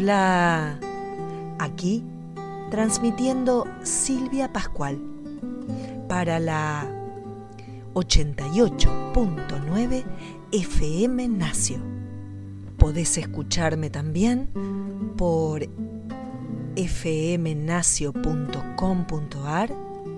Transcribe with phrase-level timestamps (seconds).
[0.00, 0.78] Hola,
[1.58, 2.04] aquí
[2.70, 4.96] transmitiendo Silvia Pascual
[6.08, 6.86] para la
[7.94, 10.04] 88.9
[10.52, 11.78] FM Nacio.
[12.76, 14.48] Podés escucharme también
[15.16, 15.66] por
[16.76, 19.74] fmnacio.com.ar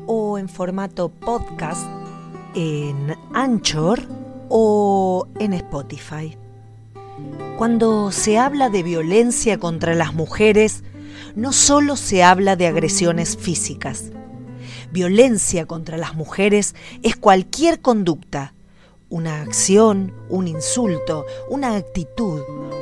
[0.07, 1.89] o en formato podcast
[2.55, 3.99] en Anchor
[4.51, 6.37] o en Spotify.
[7.57, 10.83] Cuando se habla de violencia contra las mujeres,
[11.35, 14.11] no solo se habla de agresiones físicas.
[14.93, 18.55] Violencia contra las mujeres es cualquier conducta,
[19.09, 22.41] una acción, un insulto, una actitud,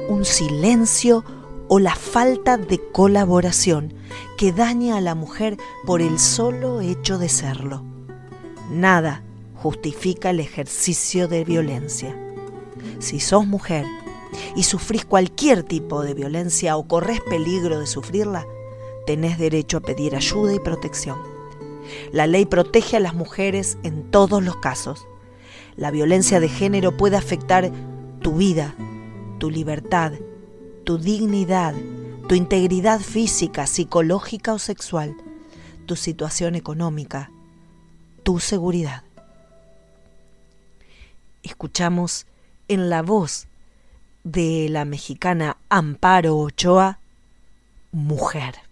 [0.08, 1.24] un silencio
[1.68, 3.94] o la falta de colaboración
[4.36, 7.82] que daña a la mujer por el solo hecho de serlo.
[8.70, 9.22] Nada
[9.54, 12.16] justifica el ejercicio de violencia.
[13.00, 13.84] Si sos mujer
[14.56, 18.46] y sufrís cualquier tipo de violencia o corres peligro de sufrirla,
[19.06, 21.18] tenés derecho a pedir ayuda y protección.
[22.12, 25.06] La ley protege a las mujeres en todos los casos.
[25.76, 27.70] La violencia de género puede afectar
[28.20, 28.74] tu vida,
[29.38, 30.12] tu libertad,
[30.84, 31.74] tu dignidad,
[32.28, 35.16] tu integridad física, psicológica o sexual,
[35.86, 37.30] tu situación económica,
[38.22, 39.04] tu seguridad.
[41.42, 42.26] Escuchamos
[42.68, 43.47] en la voz
[44.24, 46.98] de la mexicana Amparo Ochoa,
[47.92, 48.67] Mujer.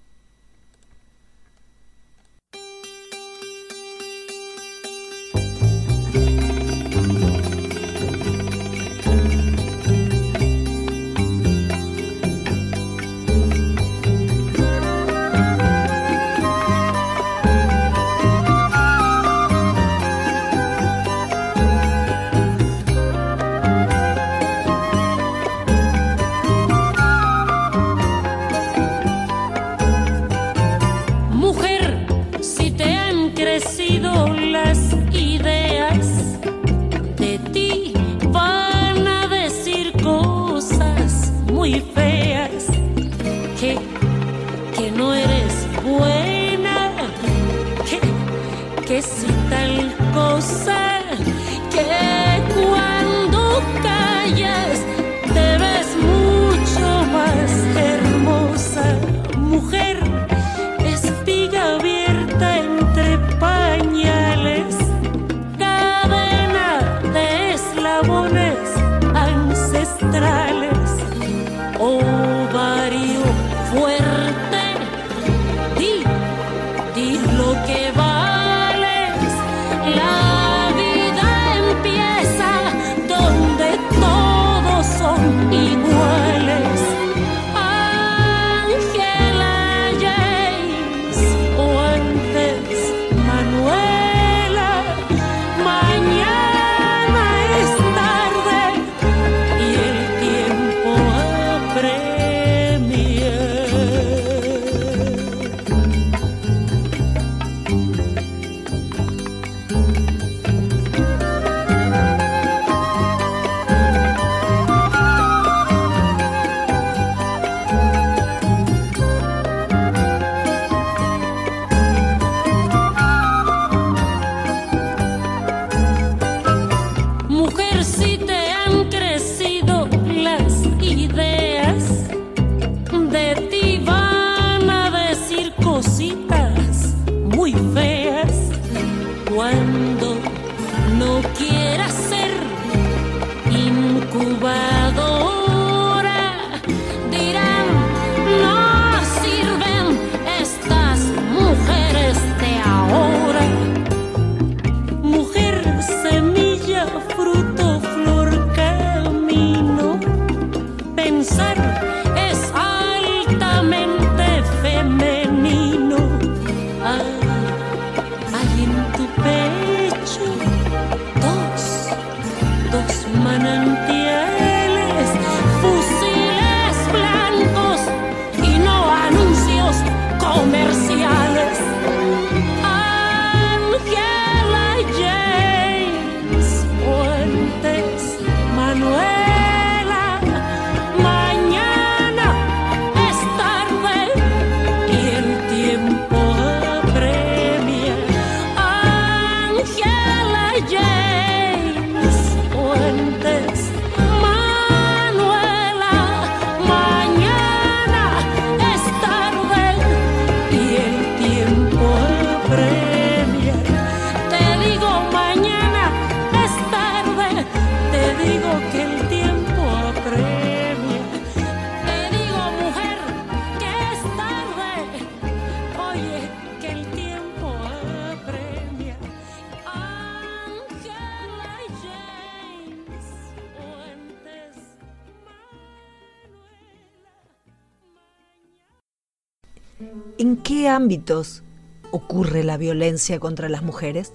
[240.18, 241.42] ¿En qué ámbitos
[241.90, 244.12] ocurre la violencia contra las mujeres?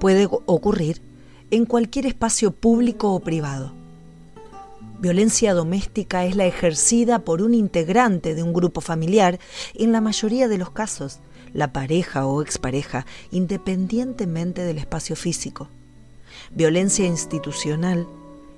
[0.00, 1.00] Puede ocurrir
[1.52, 3.72] en cualquier espacio público o privado.
[4.98, 9.38] Violencia doméstica es la ejercida por un integrante de un grupo familiar,
[9.74, 11.20] en la mayoría de los casos,
[11.54, 15.68] la pareja o expareja, independientemente del espacio físico.
[16.50, 18.08] Violencia institucional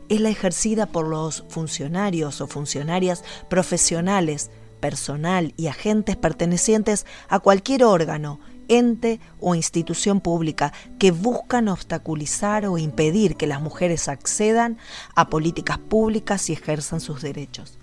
[0.08, 4.50] es la ejercida por los funcionarios o funcionarias profesionales,
[4.81, 12.79] personal y agentes pertenecientes a cualquier órgano, ente o institución pública que buscan obstaculizar o
[12.79, 14.79] impedir que las mujeres accedan
[15.15, 17.79] a políticas públicas y ejerzan sus derechos.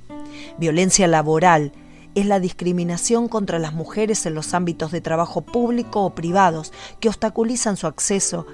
[0.57, 1.73] Violencia laboral
[2.15, 7.09] es la discriminación contra las mujeres en los ámbitos de trabajo público o privados que
[7.09, 8.47] obstaculizan su acceso,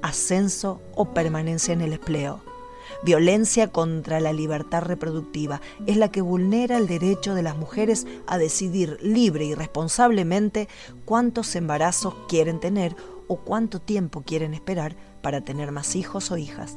[0.00, 2.49] ascenso o permanencia en el empleo.
[3.02, 8.36] Violencia contra la libertad reproductiva es la que vulnera el derecho de las mujeres a
[8.36, 10.68] decidir libre y responsablemente
[11.06, 12.94] cuántos embarazos quieren tener
[13.26, 16.74] o cuánto tiempo quieren esperar para tener más hijos o hijas.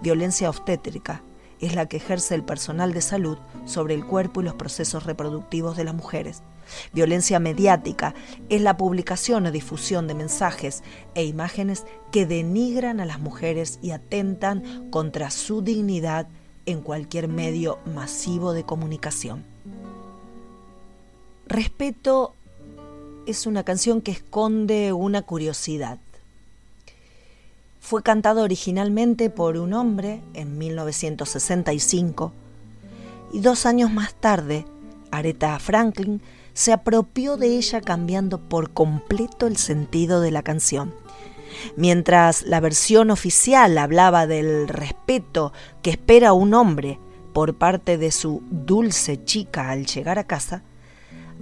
[0.00, 1.22] Violencia obstétrica
[1.60, 3.36] es la que ejerce el personal de salud
[3.66, 6.42] sobre el cuerpo y los procesos reproductivos de las mujeres.
[6.92, 8.14] Violencia mediática
[8.48, 10.82] es la publicación o difusión de mensajes
[11.14, 16.28] e imágenes que denigran a las mujeres y atentan contra su dignidad
[16.66, 19.44] en cualquier medio masivo de comunicación.
[21.46, 22.34] Respeto
[23.26, 25.98] es una canción que esconde una curiosidad.
[27.80, 32.32] Fue cantada originalmente por un hombre en 1965
[33.32, 34.64] y dos años más tarde,
[35.10, 36.20] Aretha Franklin
[36.54, 40.94] se apropió de ella cambiando por completo el sentido de la canción.
[41.76, 45.52] Mientras la versión oficial hablaba del respeto
[45.82, 46.98] que espera un hombre
[47.32, 50.62] por parte de su dulce chica al llegar a casa,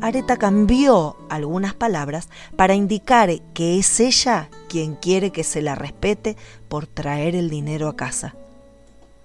[0.01, 6.37] Areta cambió algunas palabras para indicar que es ella quien quiere que se la respete
[6.69, 8.37] por traer el dinero a casa.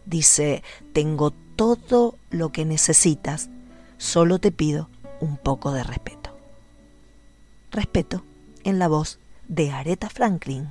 [0.06, 3.50] Dice, tengo todo lo que necesitas,
[3.97, 4.89] solo te pido
[5.23, 6.37] un poco de respeto.
[7.71, 8.23] Respeto
[8.65, 10.67] en la voz de Aretha Franklin.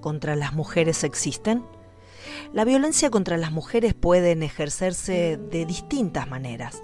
[0.00, 1.64] Contra las mujeres existen?
[2.52, 6.82] La violencia contra las mujeres puede ejercerse de distintas maneras.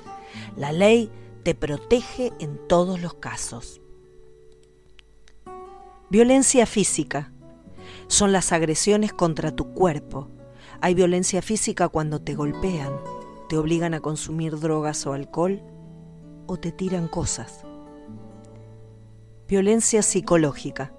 [0.56, 1.10] La ley
[1.42, 3.80] te protege en todos los casos.
[6.08, 7.32] Violencia física.
[8.08, 10.28] Son las agresiones contra tu cuerpo.
[10.80, 12.92] Hay violencia física cuando te golpean,
[13.48, 15.62] te obligan a consumir drogas o alcohol
[16.46, 17.64] o te tiran cosas.
[19.48, 20.95] Violencia psicológica.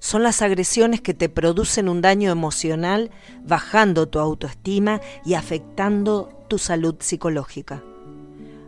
[0.00, 3.10] Son las agresiones que te producen un daño emocional,
[3.44, 7.82] bajando tu autoestima y afectando tu salud psicológica.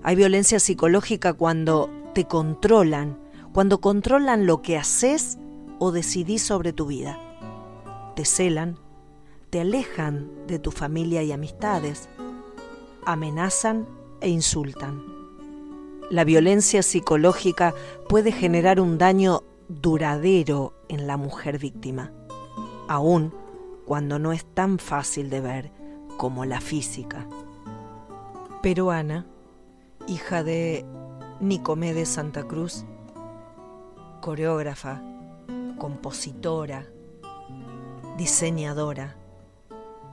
[0.03, 3.19] Hay violencia psicológica cuando te controlan,
[3.53, 5.39] cuando controlan lo que haces
[5.79, 7.19] o decidís sobre tu vida.
[8.17, 8.77] Te celan,
[9.51, 12.09] te alejan de tu familia y amistades,
[13.07, 13.87] amenazan
[14.21, 15.05] e insultan.
[16.11, 17.73] La violencia psicológica
[18.09, 22.13] puede generar un daño duradero en la mujer víctima,
[22.89, 23.33] aun
[23.87, 25.73] cuando no es tan fácil de ver
[26.17, 27.27] como la física.
[28.61, 29.25] Peruana,
[30.07, 30.85] hija de
[31.41, 32.85] Nicomé Santa Cruz,
[34.21, 35.01] coreógrafa,
[35.79, 36.87] compositora,
[38.19, 39.17] diseñadora,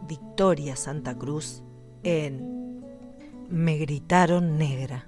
[0.07, 1.63] Victoria Santa Cruz,
[2.03, 2.84] en
[3.50, 5.07] Me gritaron negra.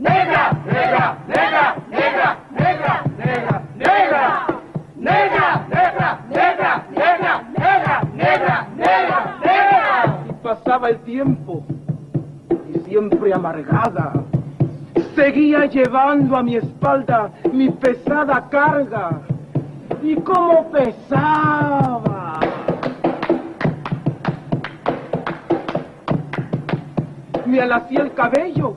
[0.00, 0.52] ¡Negra!
[0.64, 1.18] ¡Negra!
[1.28, 1.76] ¡Negra!
[1.90, 2.38] ¡Negra!
[2.56, 3.02] ¡Negra!
[3.18, 3.62] ¡Negra!
[3.76, 4.46] ¡Negra!
[4.96, 5.66] ¡Negra!
[5.68, 6.20] ¡Negra!
[6.30, 6.84] ¡Negra!
[6.90, 7.44] ¡Negra!
[7.58, 8.02] ¡Negra!
[8.14, 8.66] ¡Negra!
[8.76, 9.36] ¡Negra!
[9.44, 10.16] ¡Negra!
[10.26, 11.62] Y pasaba el tiempo
[12.72, 14.12] y siempre amargada.
[15.14, 19.20] Seguía llevando a mi espalda mi pesada carga.
[20.02, 22.40] ¿Y cómo pesaba?
[27.44, 28.76] Me alacé el cabello,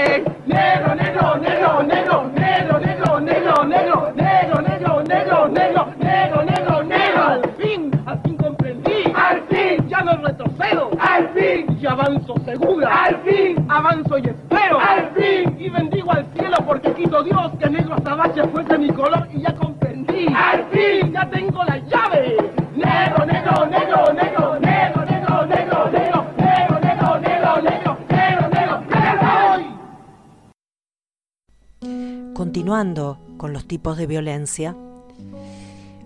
[32.81, 34.75] Con los tipos de violencia,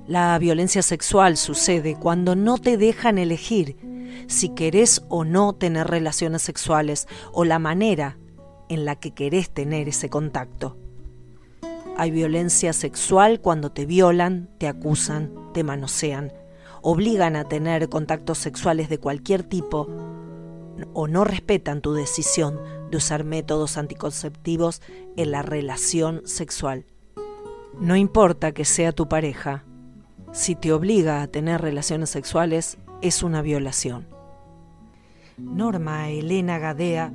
[0.08, 3.77] la violencia sexual sucede cuando no te dejan elegir
[4.27, 8.17] si querés o no tener relaciones sexuales o la manera
[8.67, 10.75] en la que querés tener ese contacto.
[11.96, 16.34] Hay violencia sexual cuando te violan, te acusan, te manosean,
[16.82, 19.88] obligan a tener contactos sexuales de cualquier tipo
[20.94, 24.82] o no respetan tu decisión de usar métodos anticonceptivos
[25.15, 26.86] en la relación sexual.
[27.79, 29.65] No importa que sea tu pareja,
[30.32, 34.08] si te obliga a tener relaciones sexuales es una violación.
[35.38, 37.13] Norma Elena Gadea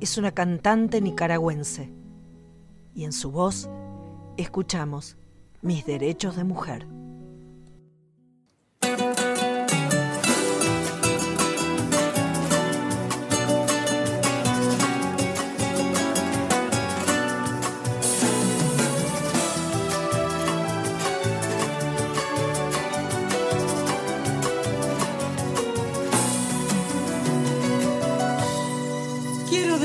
[0.00, 1.92] es una cantante nicaragüense.
[2.94, 3.68] y en su voz
[4.36, 5.16] escuchamos
[5.62, 6.86] Mis derechos de mujer.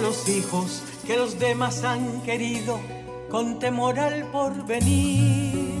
[0.00, 2.80] Los hijos que los demás han querido
[3.30, 5.74] con temor al porvenir.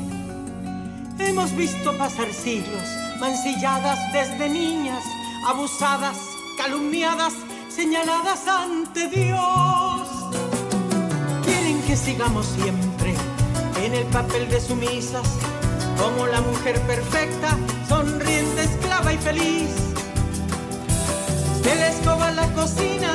[1.18, 2.88] Hemos visto pasar siglos,
[3.20, 5.04] mancilladas desde niñas,
[5.46, 6.18] abusadas,
[6.58, 7.34] calumniadas,
[7.68, 10.08] señaladas ante Dios.
[11.44, 13.14] Quieren que sigamos siempre
[13.84, 15.28] en el papel de sumisas,
[15.98, 17.56] como la mujer perfecta,
[17.88, 19.70] sonriente, esclava y feliz.
[21.62, 23.14] De la escoba la cocina,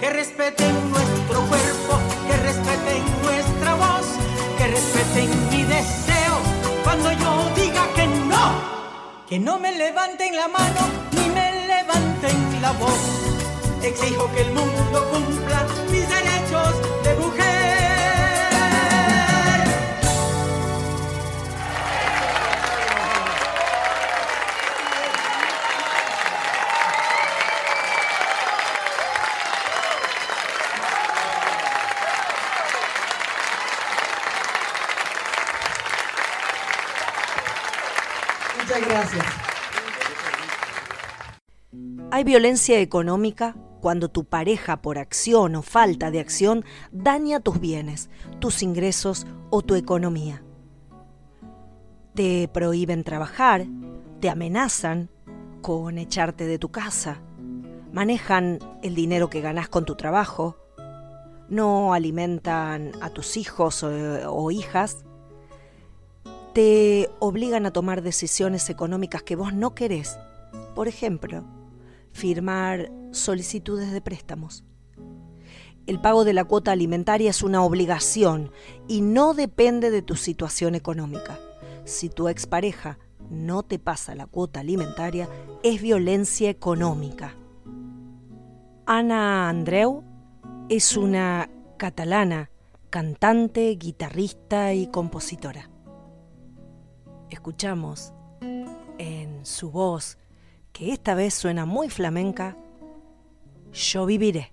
[0.00, 4.06] que respeten nuestro cuerpo, que respeten nuestra voz,
[4.56, 6.36] que respeten mi deseo
[6.82, 8.44] cuando yo diga que no,
[9.28, 10.80] que no me levanten la mano
[11.12, 13.00] ni me levanten la voz.
[13.82, 16.72] Exijo que el mundo cumpla mis derechos
[17.04, 17.09] de
[42.20, 48.10] Hay violencia económica cuando tu pareja por acción o falta de acción daña tus bienes,
[48.40, 50.42] tus ingresos o tu economía.
[52.12, 53.64] Te prohíben trabajar,
[54.20, 55.08] te amenazan
[55.62, 57.22] con echarte de tu casa,
[57.90, 60.58] manejan el dinero que ganas con tu trabajo,
[61.48, 63.88] no alimentan a tus hijos o,
[64.30, 65.06] o hijas,
[66.52, 70.18] te obligan a tomar decisiones económicas que vos no querés.
[70.74, 71.44] Por ejemplo,
[72.12, 74.64] firmar solicitudes de préstamos.
[75.86, 78.52] El pago de la cuota alimentaria es una obligación
[78.86, 81.38] y no depende de tu situación económica.
[81.84, 82.98] Si tu expareja
[83.30, 85.28] no te pasa la cuota alimentaria,
[85.62, 87.34] es violencia económica.
[88.86, 90.04] Ana Andreu
[90.68, 92.50] es una catalana,
[92.90, 95.70] cantante, guitarrista y compositora
[97.30, 98.12] escuchamos
[98.98, 100.18] en su voz,
[100.72, 102.56] que esta vez suena muy flamenca,
[103.72, 104.52] Yo viviré.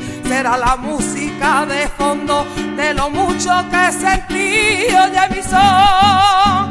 [0.31, 6.61] será la música de fondo de lo mucho que sentí oye mi son.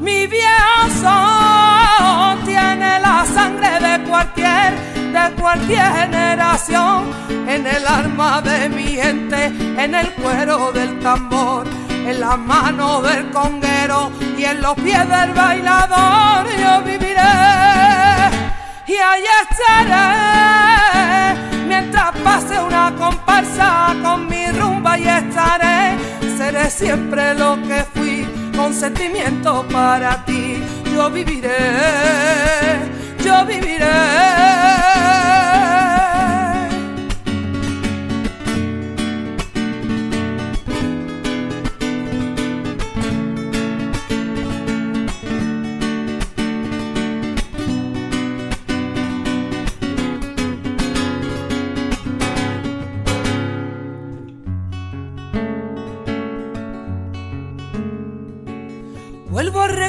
[0.00, 4.70] Mi viejo son tiene la sangre de cualquier,
[5.16, 6.98] de cualquier generación,
[7.46, 9.40] en el alma de mi gente,
[9.84, 15.32] en el cuero del tambor, en la mano del conguero y en los pies del
[15.32, 17.34] bailador yo viviré
[18.88, 20.23] y ahí estaré
[22.92, 25.96] comparsa con mi rumba y estaré.
[26.36, 30.62] Seré siempre lo que fui, con sentimiento para ti.
[30.94, 31.50] Yo viviré,
[33.24, 35.03] yo viviré.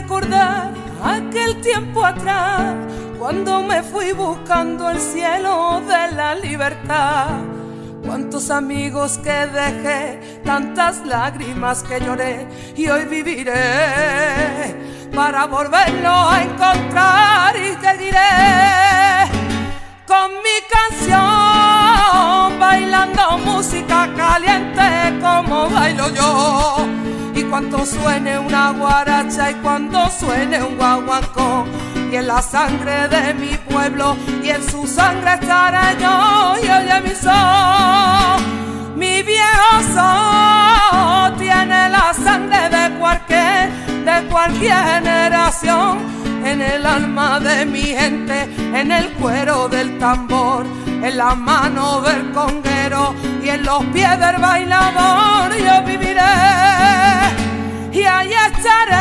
[0.06, 0.72] Recordar
[1.04, 2.76] aquel tiempo atrás,
[3.18, 7.39] cuando me fui buscando el cielo de la libertad.
[8.06, 13.56] Cuántos amigos que dejé, tantas lágrimas que lloré, y hoy viviré
[15.15, 18.20] para volverlo a encontrar y seguiré
[20.06, 27.05] con mi canción, bailando música caliente como bailo yo
[27.56, 31.65] cuando suene una guaracha y cuando suene un guaguancó.
[32.12, 36.56] Y en la sangre de mi pueblo y en su sangre estaré yo.
[36.62, 43.72] Y oye mi son mi viejo son tiene la sangre de cualquier
[44.04, 51.18] de cualquier generación en el alma de mi gente en el cuero del tambor en
[51.18, 55.56] la mano del conguero y en los pies del bailador.
[55.58, 56.22] Yo viviré
[57.92, 58.98] y ahí estaré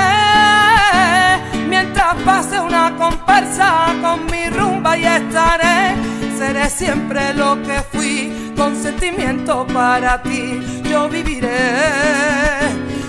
[1.69, 5.95] mientras pase una comparsa con mi rumba y estaré.
[6.39, 10.61] Seré siempre lo que fui con sentimiento para ti.
[10.91, 11.55] Yo viviré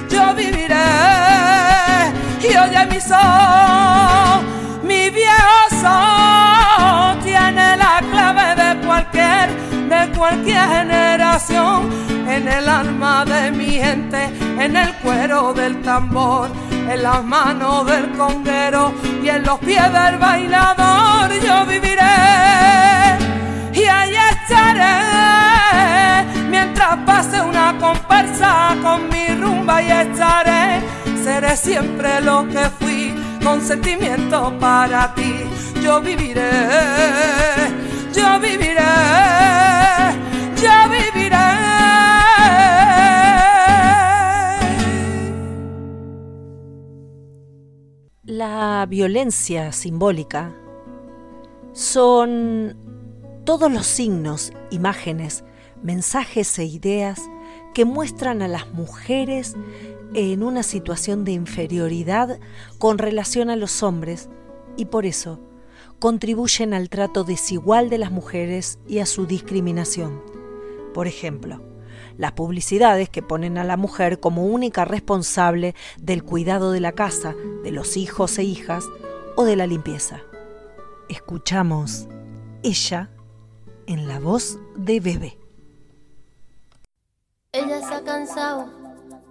[0.10, 1.35] yo viviré
[2.52, 4.46] y oye mi son
[4.84, 6.26] mi viejo son
[7.26, 9.50] tiene la clave de cualquier,
[9.90, 11.90] de cualquier generación,
[12.28, 14.26] en el alma de mi gente,
[14.60, 20.18] en el cuero del tambor, en las manos del conguero y en los pies del
[20.18, 21.32] bailador.
[21.44, 22.16] Yo viviré
[23.74, 24.96] y ahí estaré.
[26.50, 30.82] Mientras pase una comparsa con mi rumba y estaré,
[31.26, 33.12] seré siempre lo que fui
[33.44, 35.34] con sentimiento para ti.
[35.82, 36.52] Yo viviré,
[38.14, 38.94] yo viviré,
[40.64, 41.48] yo viviré.
[48.26, 50.54] La violencia simbólica
[51.74, 52.78] son
[53.46, 55.44] todos los signos, imágenes,
[55.82, 57.20] mensajes e ideas
[57.74, 59.56] que muestran a las mujeres
[60.16, 62.40] en una situación de inferioridad
[62.80, 64.30] con relación a los hombres
[64.78, 65.42] y por eso
[66.00, 70.24] contribuyen al trato desigual de las mujeres y a su discriminación.
[70.94, 71.62] Por ejemplo,
[72.18, 77.36] las publicidades que ponen a la mujer como única responsable del cuidado de la casa,
[77.64, 78.86] de los hijos e hijas
[79.36, 80.22] o de la limpieza.
[81.10, 82.08] Escuchamos
[82.64, 83.10] ella
[83.86, 85.38] en la voz de bebé.
[87.52, 88.85] Ella se ha cansado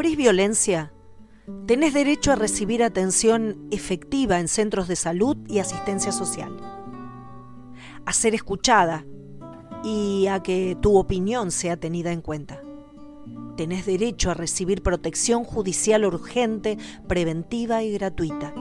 [0.00, 0.94] Sufrís violencia,
[1.66, 6.56] tenés derecho a recibir atención efectiva en centros de salud y asistencia social,
[8.06, 9.04] a ser escuchada
[9.84, 12.62] y a que tu opinión sea tenida en cuenta.
[13.58, 18.54] Tenés derecho a recibir protección judicial urgente, preventiva y gratuita,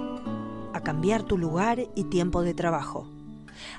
[0.74, 3.10] a cambiar tu lugar y tiempo de trabajo,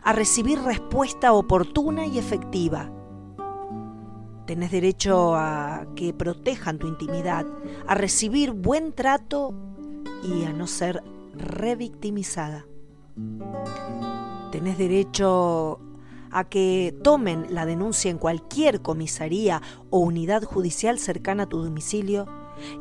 [0.02, 2.90] a recibir respuesta oportuna y efectiva,
[4.50, 7.46] Tenés derecho a que protejan tu intimidad,
[7.86, 9.54] a recibir buen trato
[10.24, 11.04] y a no ser
[11.36, 12.66] revictimizada.
[14.50, 15.78] Tenés derecho
[16.32, 22.26] a que tomen la denuncia en cualquier comisaría o unidad judicial cercana a tu domicilio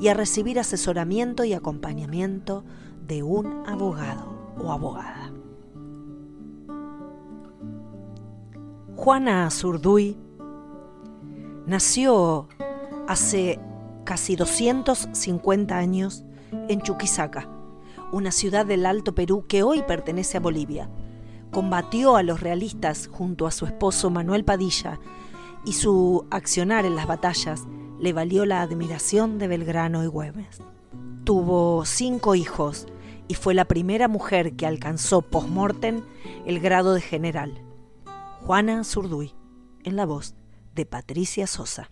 [0.02, 2.64] y a recibir asesoramiento y acompañamiento
[3.06, 5.32] de un abogado o abogada.
[8.96, 10.18] Juana Zurduy
[11.70, 12.48] nació
[13.08, 13.60] hace
[14.04, 16.26] casi 250 años
[16.68, 17.48] en Chuquisaca,
[18.12, 20.90] una ciudad del Alto Perú que hoy pertenece a Bolivia.
[21.52, 25.00] Combatió a los realistas junto a su esposo Manuel Padilla
[25.64, 27.68] y su accionar en las batallas
[28.00, 30.62] le valió la admiración de Belgrano y Güemes.
[31.24, 32.88] Tuvo cinco hijos
[33.28, 36.02] y fue la primera mujer que alcanzó post-mortem
[36.48, 37.64] el grado de general.
[38.42, 39.36] Juana Zurduy,
[39.84, 40.39] en la voz
[40.80, 41.92] de Patricia Sosa.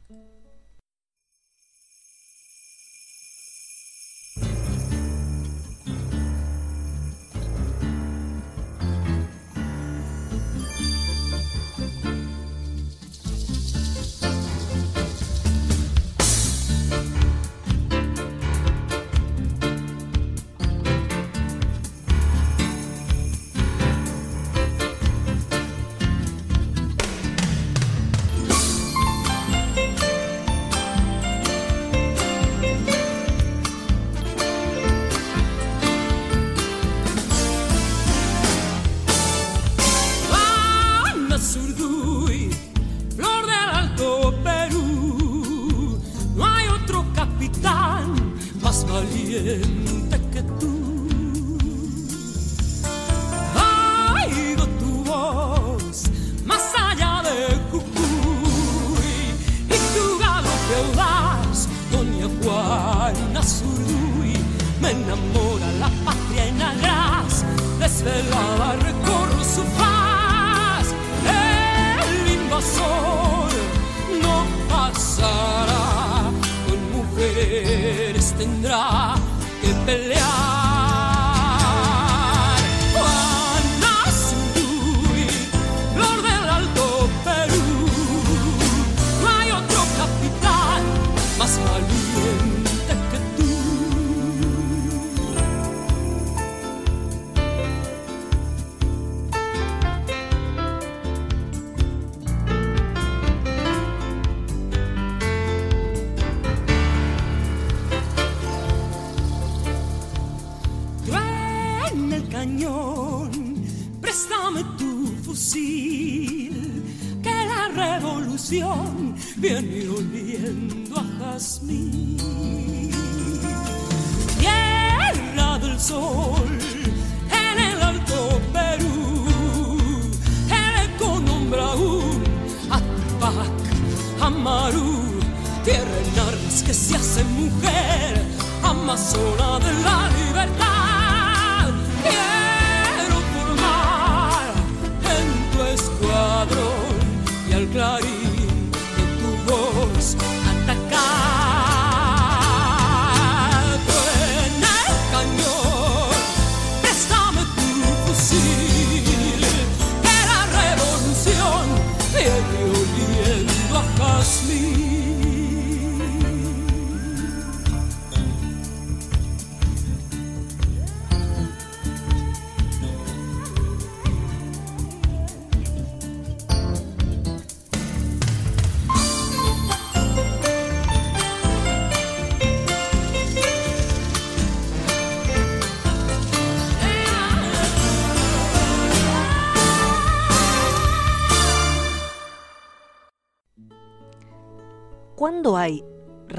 [138.98, 139.47] sola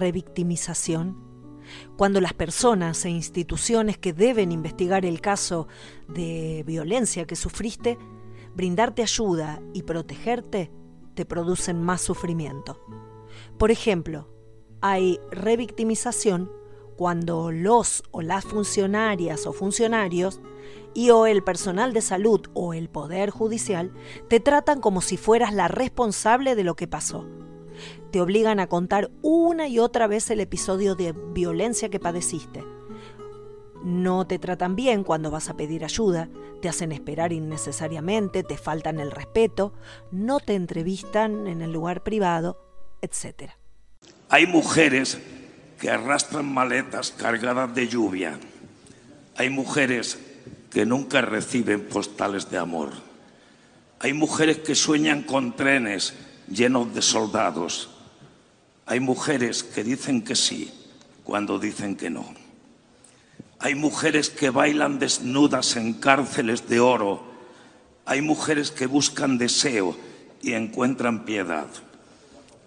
[0.09, 1.29] revictimización?
[1.99, 5.69] Cuando las personas e instituciones que deben investigar el caso
[6.09, 7.99] de violencia que sufriste,
[8.55, 10.73] brindarte ayuda y protegerte,
[11.15, 12.81] te producen más sufrimiento.
[13.59, 14.31] Por ejemplo,
[14.81, 16.51] hay revictimización
[16.97, 20.41] cuando los o las funcionarias o funcionarios
[20.95, 23.93] y o el personal de salud o el poder judicial
[24.29, 27.27] te tratan como si fueras la responsable de lo que pasó
[28.11, 32.65] te obligan a contar una y otra vez el episodio de violencia que padeciste.
[33.85, 36.29] No te tratan bien cuando vas a pedir ayuda,
[36.61, 39.73] te hacen esperar innecesariamente, te faltan el respeto,
[40.11, 42.59] no te entrevistan en el lugar privado,
[43.03, 43.53] etc.
[44.29, 45.19] Hay mujeres
[45.79, 48.39] que arrastran maletas cargadas de lluvia.
[49.37, 50.19] Hay mujeres
[50.71, 52.91] que nunca reciben postales de amor.
[54.01, 56.15] Hay mujeres que sueñan con trenes
[56.51, 57.91] llenos de soldados.
[58.89, 60.73] Hay mujeres que dicen que sí
[61.23, 62.25] cuando dicen que no.
[63.59, 67.23] Hay mujeres que bailan desnudas en cárceles de oro.
[68.07, 69.95] Hay mujeres que buscan deseo
[70.41, 71.67] y encuentran piedad.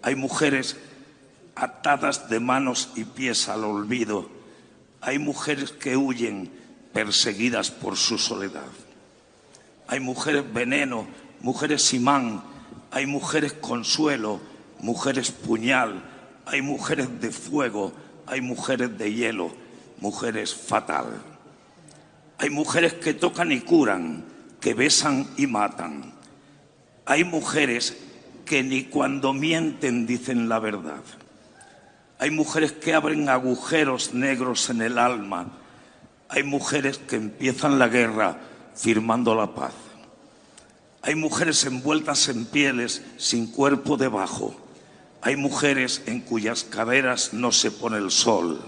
[0.00, 0.76] Hay mujeres
[1.56, 4.30] atadas de manos y pies al olvido.
[5.00, 6.52] Hay mujeres que huyen
[6.92, 8.70] perseguidas por su soledad.
[9.88, 11.08] Hay mujeres veneno,
[11.40, 12.44] mujeres imán,
[12.92, 14.40] hay mujeres consuelo,
[14.78, 16.11] mujeres puñal,
[16.52, 17.94] hay mujeres de fuego,
[18.26, 19.52] hay mujeres de hielo,
[20.00, 21.22] mujeres fatal.
[22.36, 24.26] Hay mujeres que tocan y curan,
[24.60, 26.12] que besan y matan.
[27.06, 27.96] Hay mujeres
[28.44, 31.00] que ni cuando mienten dicen la verdad.
[32.18, 35.58] Hay mujeres que abren agujeros negros en el alma.
[36.28, 38.38] Hay mujeres que empiezan la guerra
[38.74, 39.72] firmando la paz.
[41.00, 44.61] Hay mujeres envueltas en pieles sin cuerpo debajo.
[45.24, 48.60] Hay mujeres en cuyas caderas no se pone el sol.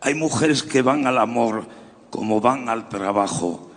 [0.00, 1.68] Hay mujeres que van al amor
[2.10, 3.70] como van al trabajo.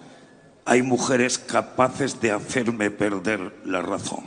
[0.66, 4.26] Hay mujeres capaces de hacerme perder la razón.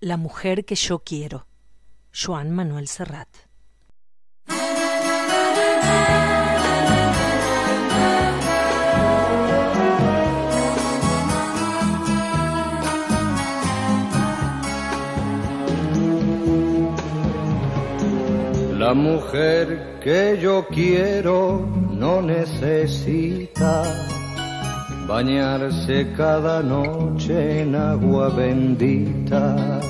[0.00, 1.46] La mujer que yo quiero.
[2.14, 3.28] Joan Manuel Serrat.
[18.84, 23.82] La mujer que yo quiero no necesita
[25.08, 29.80] bañarse cada noche en agua bendita.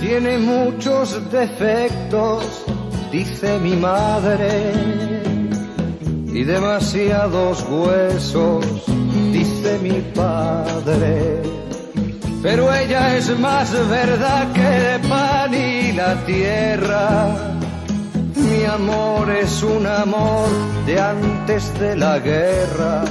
[0.00, 2.64] Tiene muchos defectos,
[3.12, 4.72] dice mi madre,
[6.32, 8.64] y demasiados huesos,
[9.30, 11.51] dice mi padre.
[12.42, 17.36] Pero ella es más verdad que el pan y la tierra.
[18.34, 20.48] Mi amor es un amor
[20.84, 23.04] de antes de la guerra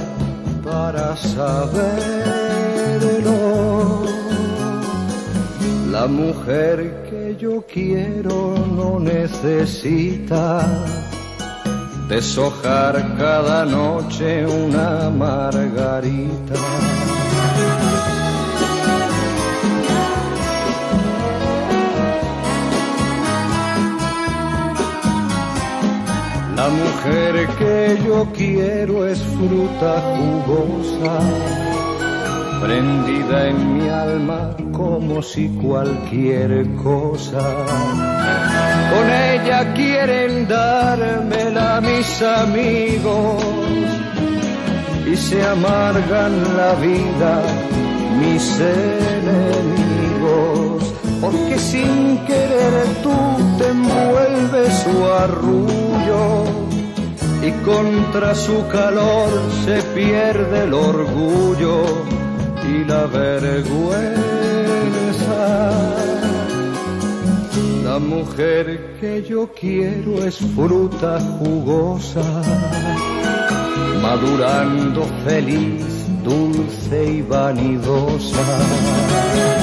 [0.62, 1.62] para saberlo.
[5.90, 10.84] La mujer que yo quiero no necesita
[12.06, 17.21] deshojar cada noche una margarita.
[26.62, 31.14] La mujer que yo quiero es fruta jugosa,
[32.60, 37.42] prendida en mi alma como si cualquier cosa.
[38.92, 43.42] Con ella quieren dármela mis amigos
[45.04, 47.42] y se amargan la vida
[48.20, 48.60] mis
[49.18, 49.90] enemigos,
[51.22, 53.14] porque sin querer tú
[53.56, 56.44] te envuelves su arrullo
[57.46, 59.30] y contra su calor
[59.64, 61.84] se pierde el orgullo
[62.68, 64.20] y la vergüenza.
[67.84, 72.42] La mujer que yo quiero es fruta jugosa,
[74.02, 75.84] madurando feliz,
[76.24, 79.61] dulce y vanidosa.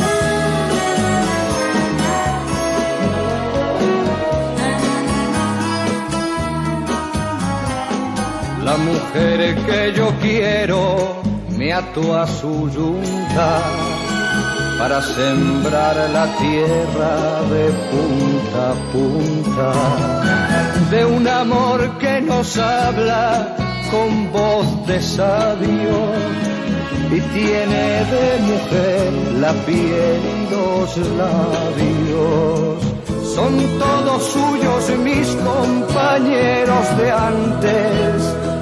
[9.09, 11.21] Mujer que yo quiero
[11.57, 13.61] me ató a su yunta
[14.77, 19.71] para sembrar la tierra de punta a punta,
[20.89, 23.55] de un amor que nos habla
[23.91, 26.13] con voz de sabio
[27.11, 32.83] y tiene de mujer la piel y los labios.
[33.35, 38.58] Son todos suyos mis compañeros de antes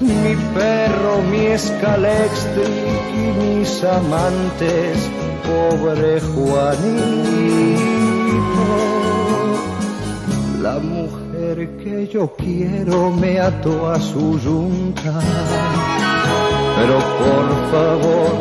[0.00, 2.68] mi perro, mi escalextric
[3.14, 4.98] y mis amantes,
[5.44, 6.88] pobre Juanito.
[10.62, 15.18] La mujer que yo quiero me ató a su yunta,
[16.76, 18.32] pero por favor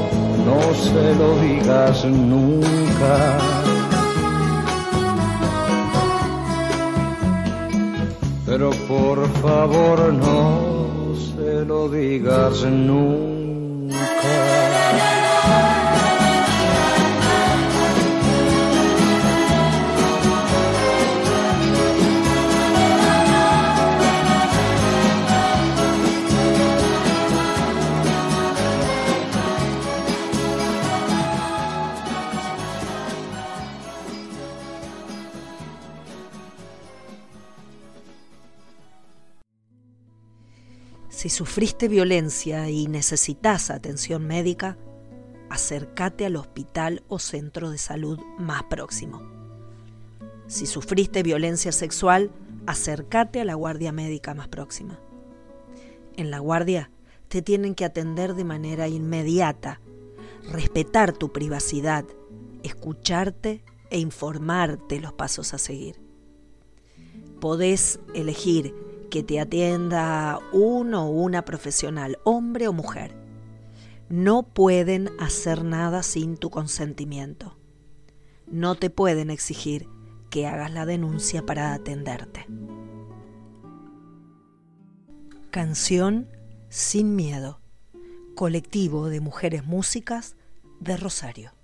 [0.45, 3.38] no se lo digas nunca.
[8.45, 10.76] Pero por favor no
[11.58, 12.64] se lo digas
[41.28, 44.78] Si sufriste violencia y necesitas atención médica,
[45.49, 49.21] acércate al hospital o centro de salud más próximo.
[50.47, 52.32] Si sufriste violencia sexual,
[52.65, 55.01] acércate a la guardia médica más próxima.
[56.15, 56.91] En la guardia
[57.28, 59.82] te tienen que atender de manera inmediata,
[60.49, 62.05] respetar tu privacidad,
[62.63, 65.99] escucharte e informarte los pasos a seguir.
[67.41, 73.16] Podés elegir que te atienda uno o una profesional, hombre o mujer.
[74.10, 77.58] No pueden hacer nada sin tu consentimiento.
[78.47, 79.88] No te pueden exigir
[80.30, 82.45] que hagas la denuncia para atenderte.
[85.51, 86.30] Canción
[86.70, 87.60] Sin Miedo,
[88.36, 90.36] colectivo de mujeres músicas
[90.80, 91.57] de Rosario.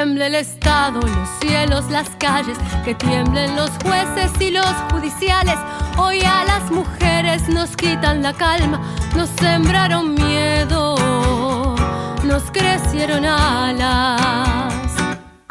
[0.00, 5.56] Tiemble el Estado, los cielos, las calles, que tiemblen los jueces y los judiciales.
[5.98, 8.80] Hoy a las mujeres nos quitan la calma,
[9.14, 11.76] nos sembraron miedo,
[12.24, 14.59] nos crecieron alas.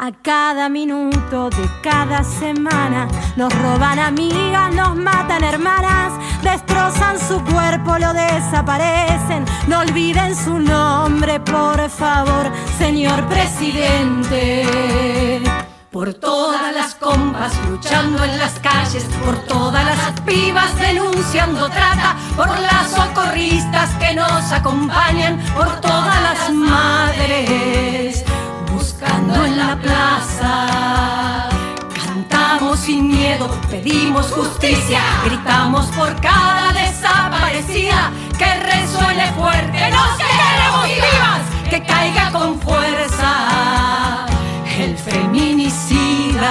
[0.02, 7.98] A cada minuto de cada semana nos roban amigas, nos matan hermanas, destrozan su cuerpo,
[7.98, 9.44] lo desaparecen.
[9.68, 14.64] No olviden su nombre, por favor, señor presidente.
[15.90, 22.48] Por todas las compas luchando en las calles, por todas las pibas denunciando trata, por
[22.48, 28.24] las socorristas que nos acompañan, por todas las madres
[29.00, 31.48] buscando en la plaza.
[31.94, 41.40] Cantamos sin miedo, pedimos justicia, gritamos por cada desaparecida, que resuene fuerte, nos queremos vivas,
[41.70, 44.26] que caiga con fuerza
[44.78, 46.50] el feminicida.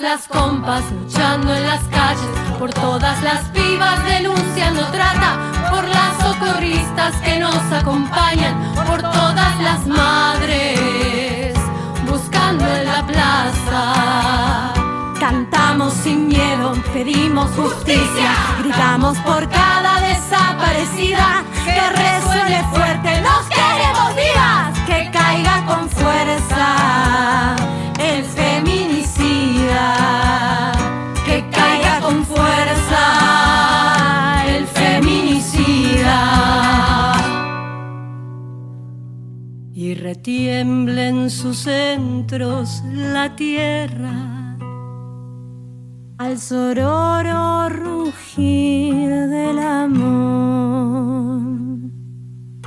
[0.00, 2.26] Las compas luchando en las calles,
[2.58, 5.36] por todas las vivas denunciando trata,
[5.70, 11.54] por las socorristas que nos acompañan, por todas las madres
[12.08, 14.72] buscando en la plaza.
[15.18, 18.30] Cantamos sin miedo, pedimos justicia,
[18.60, 27.56] gritamos por cada desaparecida, que resuene fuerte, nos queremos vivas, que caiga con fuerza
[40.26, 44.56] retiemble en sus centros la tierra
[46.18, 51.42] al sororo rugir del amor.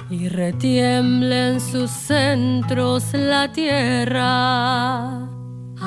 [0.10, 5.29] Y retiemble en sus centros la tierra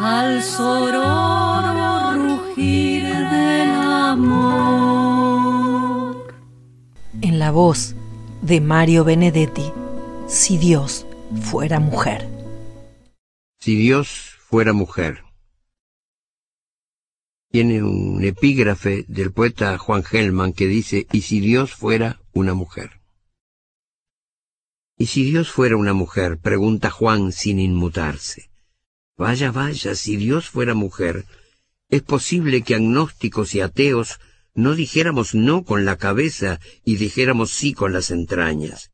[0.02, 3.70] al sororo rugir del
[4.10, 4.82] amor.
[7.20, 7.94] En la voz
[8.40, 9.72] de Mario Benedetti,
[10.26, 11.06] Si Dios
[11.42, 12.28] fuera mujer.
[13.60, 15.22] Si Dios fuera mujer.
[17.50, 23.02] Tiene un epígrafe del poeta Juan Gelman que dice, ¿y si Dios fuera una mujer?
[24.96, 26.38] ¿Y si Dios fuera una mujer?
[26.38, 28.51] pregunta Juan sin inmutarse.
[29.16, 31.24] Vaya, vaya, si Dios fuera mujer,
[31.88, 34.18] es posible que agnósticos y ateos
[34.54, 38.90] no dijéramos no con la cabeza y dijéramos sí con las entrañas.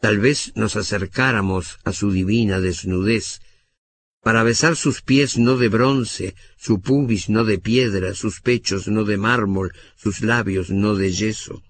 [0.00, 3.40] Tal vez nos acercáramos a su divina desnudez,
[4.26, 9.04] para besar sus pies no de bronce, su pubis no de piedra, sus pechos no
[9.04, 11.62] de mármol, sus labios no de yeso.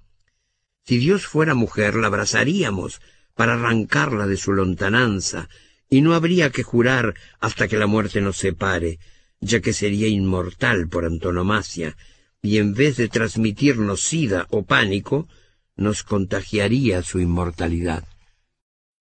[0.86, 3.02] Si Dios fuera mujer, la abrazaríamos
[3.34, 5.50] para arrancarla de su lontananza,
[5.88, 8.98] y no habría que jurar hasta que la muerte nos separe,
[9.40, 11.96] ya que sería inmortal por antonomasia,
[12.42, 15.28] y en vez de transmitirnos sida o pánico,
[15.76, 18.04] nos contagiaría su inmortalidad.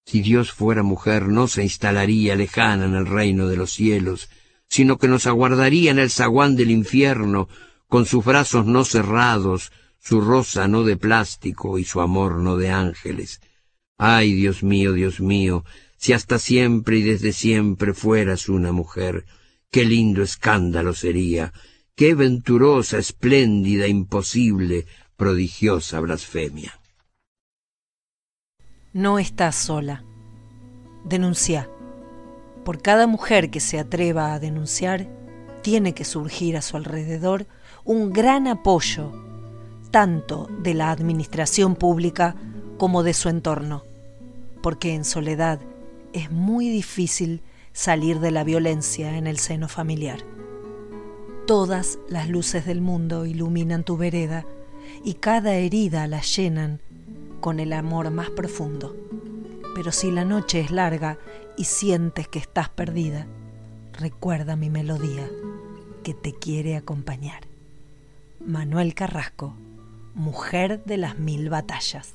[0.05, 4.29] Si Dios fuera mujer, no se instalaría lejana en el reino de los cielos,
[4.67, 7.47] sino que nos aguardaría en el zaguán del infierno,
[7.88, 12.69] con sus brazos no cerrados, su rosa no de plástico y su amor no de
[12.69, 13.41] ángeles.
[13.97, 15.63] Ay, Dios mío, Dios mío,
[16.05, 19.25] si hasta siempre y desde siempre fueras una mujer,
[19.71, 21.51] qué lindo escándalo sería,
[21.95, 24.85] qué venturosa, espléndida, imposible,
[25.17, 26.79] prodigiosa blasfemia.
[28.93, 30.03] No estás sola.
[31.05, 31.71] Denuncia.
[32.63, 35.07] Por cada mujer que se atreva a denunciar,
[35.63, 37.47] tiene que surgir a su alrededor
[37.83, 39.11] un gran apoyo,
[39.89, 42.35] tanto de la administración pública
[42.77, 43.85] como de su entorno,
[44.61, 45.59] porque en soledad
[46.16, 47.41] es muy difícil
[47.74, 50.20] salir de la violencia en el seno familiar.
[51.45, 54.45] Todas las luces del mundo iluminan tu vereda
[55.03, 56.80] y cada herida la llenan
[57.41, 58.95] con el amor más profundo.
[59.76, 61.20] Pero si la noche es larga
[61.57, 63.28] y sientes que estás perdida,
[63.91, 65.30] recuerda mi melodía
[66.01, 67.43] que te quiere acompañar.
[68.39, 69.53] Manuel Carrasco,
[70.13, 72.14] Mujer de las Mil Batallas.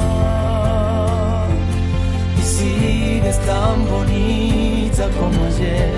[2.43, 5.91] sigues tan bonita como ayer.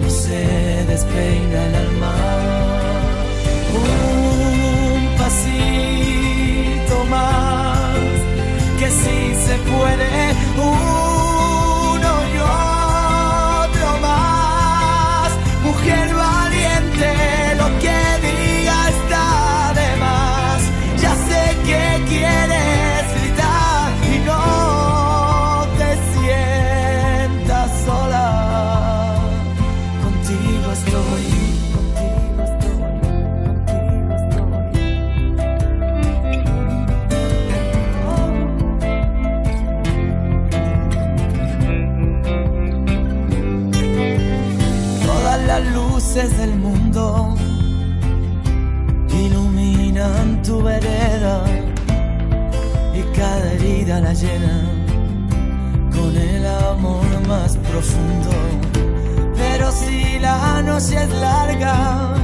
[0.00, 2.14] No se despeina el alma.
[3.74, 7.98] Un pasito más,
[8.78, 10.34] que si se puede.
[10.56, 11.11] Uno
[46.22, 47.34] luces del mundo
[49.08, 51.44] iluminan tu vereda
[52.94, 54.60] y cada herida la llena
[55.90, 58.30] con el amor más profundo.
[59.36, 62.14] Pero si la noche es larga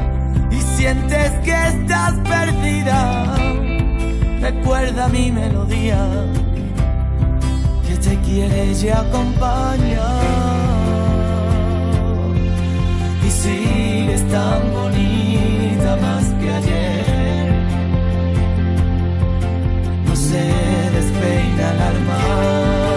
[0.51, 3.36] y sientes que estás perdida,
[4.40, 5.99] recuerda mi melodía
[7.86, 10.78] que te quiere y acompaña.
[14.31, 17.53] Tan bonita más que ayer.
[20.07, 20.43] No se
[20.97, 22.88] despeina el alma.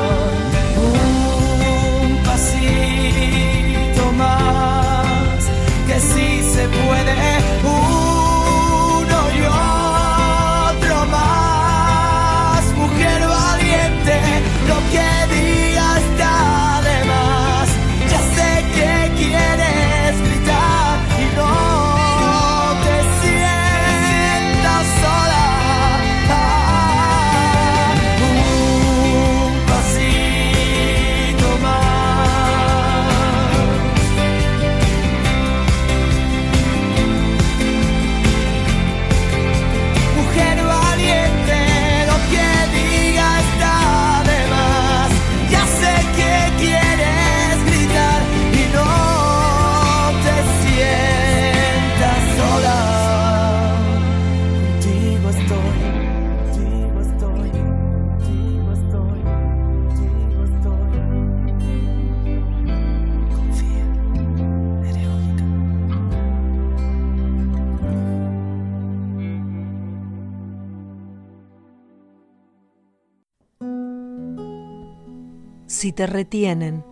[75.96, 76.86] Te retienen,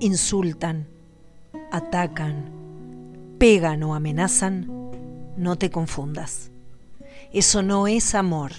[0.00, 0.88] insultan,
[1.70, 2.50] atacan,
[3.38, 4.66] pegan o amenazan,
[5.36, 6.50] no te confundas.
[7.32, 8.52] Eso no es amor.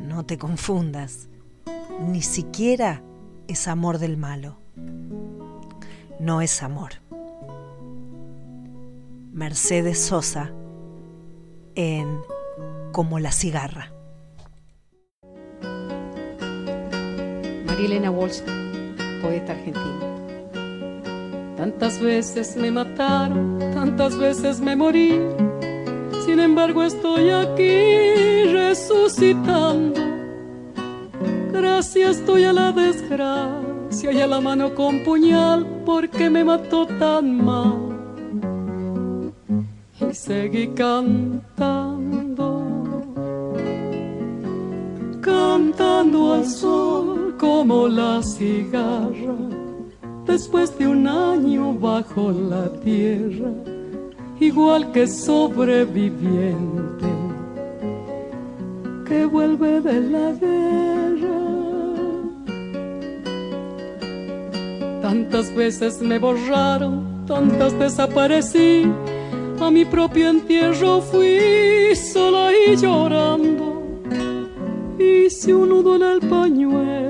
[0.00, 1.28] No te confundas.
[2.00, 3.02] Ni siquiera
[3.46, 4.56] es amor del malo.
[6.18, 6.90] No es amor.
[9.32, 10.52] Mercedes Sosa
[11.76, 12.18] en
[12.92, 13.92] Como la cigarra.
[17.84, 18.40] Elena Walsh,
[19.22, 20.00] poeta argentina.
[21.56, 25.20] Tantas veces me mataron, tantas veces me morí.
[26.24, 30.00] Sin embargo estoy aquí resucitando.
[31.52, 37.44] Gracias estoy a la desgracia y a la mano con puñal porque me mató tan
[37.44, 37.90] mal.
[40.00, 42.20] Y seguí cantando
[45.20, 49.40] cantando al sol como la cigarra,
[50.24, 53.50] después de un año bajo la tierra,
[54.38, 57.10] igual que sobreviviente
[59.08, 61.40] que vuelve de la guerra.
[65.02, 68.86] Tantas veces me borraron, tantas desaparecí,
[69.60, 73.70] a mi propio entierro fui sola y llorando.
[75.00, 77.09] Hice un nudo en el pañuelo,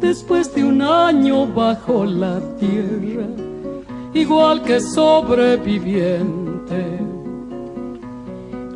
[0.00, 3.28] después de un año bajo la tierra,
[4.14, 6.98] igual que sobreviviente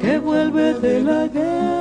[0.01, 1.79] que vuelve de la guerra.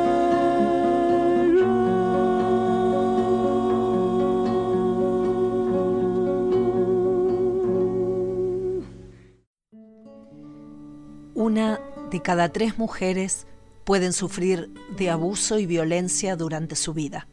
[11.34, 11.80] Una
[12.12, 13.48] de cada tres mujeres
[13.84, 17.28] pueden sufrir de abuso y violencia durante su vida.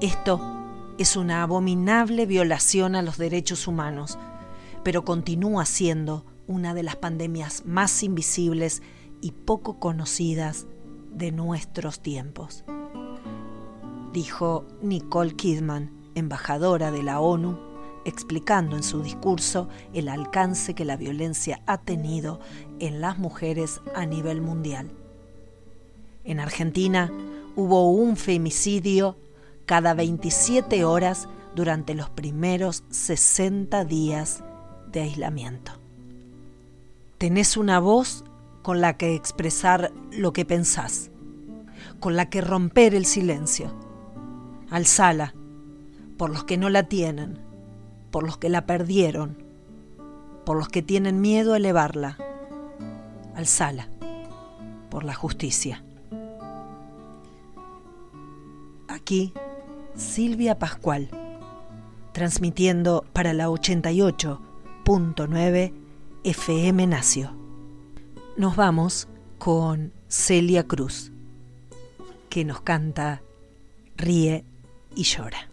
[0.00, 0.57] Esto
[0.98, 4.18] es una abominable violación a los derechos humanos,
[4.82, 8.82] pero continúa siendo una de las pandemias más invisibles
[9.20, 10.66] y poco conocidas
[11.12, 12.64] de nuestros tiempos.
[14.12, 17.58] Dijo Nicole Kidman, embajadora de la ONU,
[18.04, 22.40] explicando en su discurso el alcance que la violencia ha tenido
[22.80, 24.90] en las mujeres a nivel mundial.
[26.24, 27.12] En Argentina
[27.54, 29.16] hubo un femicidio
[29.68, 34.42] cada 27 horas durante los primeros 60 días
[34.90, 35.72] de aislamiento.
[37.18, 38.24] Tenés una voz
[38.62, 41.10] con la que expresar lo que pensás,
[42.00, 43.70] con la que romper el silencio.
[44.70, 45.34] Alzala
[46.16, 47.38] por los que no la tienen,
[48.10, 49.44] por los que la perdieron,
[50.46, 52.16] por los que tienen miedo a elevarla.
[53.34, 53.90] Alzala
[54.88, 55.84] por la justicia.
[58.88, 59.34] Aquí
[59.98, 61.10] Silvia Pascual,
[62.12, 65.72] transmitiendo para la 88.9
[66.24, 67.38] FM Nacio
[68.38, 71.10] nos vamos con Celia Cruz,
[72.30, 73.20] que nos canta
[73.96, 74.44] Ríe
[74.94, 75.48] y llora.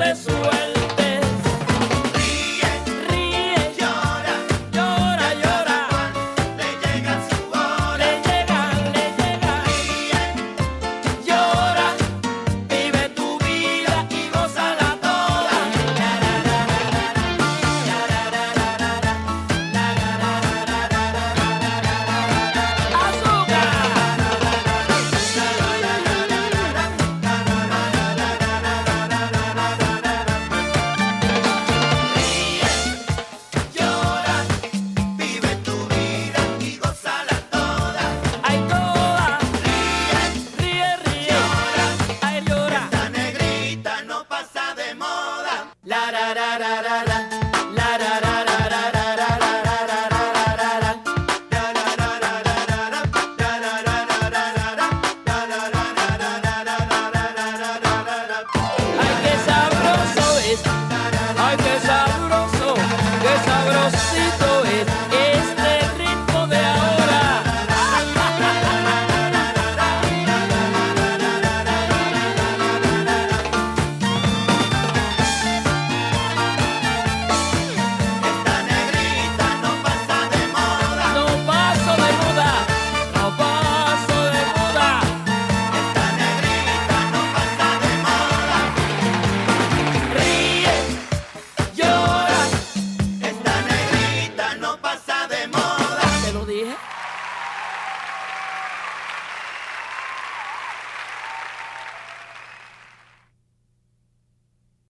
[0.00, 0.39] de su